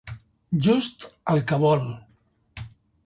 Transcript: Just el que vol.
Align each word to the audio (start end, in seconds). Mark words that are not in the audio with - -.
Just 0.67 1.05
el 1.33 1.43
que 1.51 1.59
vol. 1.65 1.85